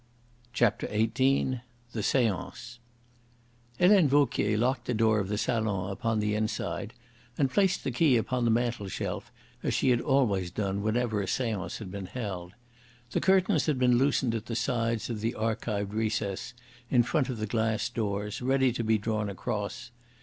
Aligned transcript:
CHAPTER 0.51 0.87
XVIII 0.87 1.61
THE 1.91 2.01
SEANCE 2.01 2.79
Helene 3.77 4.07
Vauquier 4.07 4.57
locked 4.57 4.85
the 4.87 4.95
door 4.95 5.19
of 5.19 5.27
the 5.27 5.37
salon 5.37 5.91
upon 5.91 6.17
the 6.17 6.33
inside 6.33 6.95
and 7.37 7.51
placed 7.51 7.83
the 7.83 7.91
key 7.91 8.17
upon 8.17 8.43
the 8.43 8.49
mantel 8.49 8.87
shelf, 8.87 9.31
as 9.61 9.75
she 9.75 9.91
had 9.91 10.01
always 10.01 10.49
done 10.49 10.81
whenever 10.81 11.21
a 11.21 11.27
seance 11.27 11.77
had 11.77 11.91
been 11.91 12.07
held. 12.07 12.53
The 13.11 13.21
curtains 13.21 13.67
had 13.67 13.77
been 13.77 13.99
loosened 13.99 14.33
at 14.33 14.47
the 14.47 14.55
sides 14.55 15.11
of 15.11 15.21
the 15.21 15.35
arched 15.35 15.67
recess 15.67 16.55
in 16.89 17.03
front 17.03 17.29
of 17.29 17.37
the 17.37 17.45
glass 17.45 17.87
doors, 17.87 18.41
ready 18.41 18.71
to 18.73 18.83
be 18.83 18.97
drawn 18.97 19.29
across. 19.29 19.91